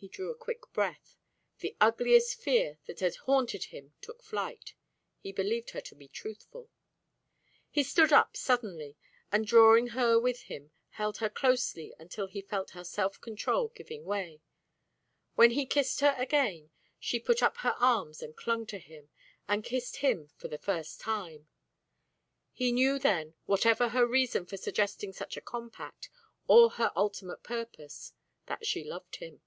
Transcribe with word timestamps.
He 0.00 0.08
drew 0.08 0.30
a 0.30 0.34
quick 0.34 0.62
breath. 0.72 1.18
The 1.58 1.76
ugliest 1.78 2.40
fear 2.40 2.78
that 2.86 3.00
had 3.00 3.16
haunted 3.16 3.64
him 3.64 3.92
took 4.00 4.22
flight. 4.22 4.72
He 5.18 5.30
believed 5.30 5.72
her 5.72 5.82
to 5.82 5.94
be 5.94 6.08
truthful. 6.08 6.70
He 7.70 7.82
stood 7.82 8.10
up 8.10 8.34
suddenly, 8.34 8.96
and 9.30 9.46
drawing 9.46 9.88
her 9.88 10.18
with 10.18 10.44
him, 10.44 10.70
held 10.92 11.18
her 11.18 11.28
closely 11.28 11.92
until 11.98 12.28
he 12.28 12.40
felt 12.40 12.70
her 12.70 12.82
self 12.82 13.20
control 13.20 13.68
giving 13.68 14.06
way. 14.06 14.40
When 15.34 15.50
he 15.50 15.66
kissed 15.66 16.00
her 16.00 16.14
again, 16.16 16.70
she 16.98 17.20
put 17.20 17.42
up 17.42 17.58
her 17.58 17.74
arms 17.78 18.22
and 18.22 18.34
clung 18.34 18.64
to 18.68 18.78
him, 18.78 19.10
and 19.46 19.62
kissed 19.62 19.96
him 19.96 20.28
for 20.34 20.48
the 20.48 20.56
first 20.56 20.98
time. 20.98 21.46
He 22.52 22.72
knew 22.72 22.98
then, 22.98 23.34
whatever 23.44 23.90
her 23.90 24.06
reason 24.06 24.46
for 24.46 24.56
suggesting 24.56 25.12
such 25.12 25.36
a 25.36 25.42
compact, 25.42 26.08
or 26.48 26.70
her 26.70 26.90
ultimate 26.96 27.42
purpose, 27.42 28.14
that 28.46 28.64
she 28.66 28.82
loved 28.82 29.16
him. 29.16 29.42